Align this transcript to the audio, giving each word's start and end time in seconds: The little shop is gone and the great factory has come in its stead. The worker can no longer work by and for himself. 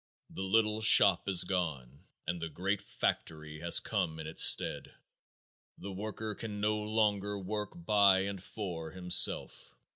The 0.31 0.41
little 0.41 0.81
shop 0.81 1.29
is 1.29 1.43
gone 1.43 2.05
and 2.25 2.41
the 2.41 2.49
great 2.49 2.81
factory 2.81 3.59
has 3.59 3.79
come 3.79 4.19
in 4.19 4.25
its 4.25 4.43
stead. 4.43 4.91
The 5.77 5.91
worker 5.91 6.33
can 6.33 6.59
no 6.59 6.77
longer 6.79 7.37
work 7.37 7.73
by 7.75 8.21
and 8.21 8.43
for 8.43 8.89
himself. 8.89 9.75